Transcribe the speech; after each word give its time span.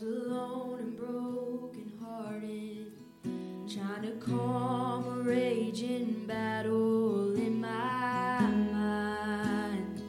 was 0.00 0.02
alone 0.02 0.78
and 0.80 0.96
broken 0.96 1.92
hearted, 2.02 2.92
trying 3.68 4.02
to 4.02 4.12
calm 4.20 5.04
a 5.04 5.22
raging 5.22 6.24
battle 6.26 7.34
in 7.36 7.60
my 7.60 8.40
mind. 8.40 10.02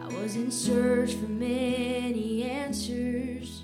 I 0.00 0.06
was 0.20 0.36
in 0.36 0.50
search 0.50 1.14
for 1.14 1.28
many 1.28 2.44
answers. 2.44 3.62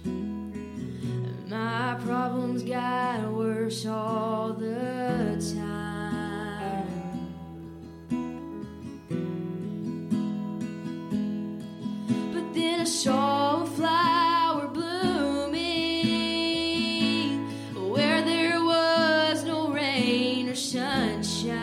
My 1.48 1.98
problems 2.04 2.62
got 2.62 3.32
worse 3.32 3.86
all 3.86 4.52
the 4.52 5.54
time. 5.56 6.88
But 12.32 12.54
sunshine. 20.64 21.60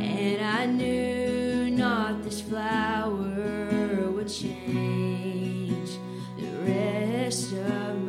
And 0.00 0.40
I 0.40 0.66
knew 0.66 1.70
not 1.70 2.22
this 2.22 2.40
flower 2.40 4.10
would 4.10 4.28
change 4.28 5.90
the 6.38 6.48
rest 6.66 7.52
of 7.52 8.01